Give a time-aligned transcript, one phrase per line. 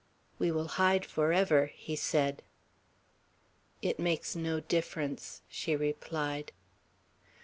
[0.39, 2.41] "We will hide forever," he said.
[3.83, 6.51] "It makes no difference," she replied.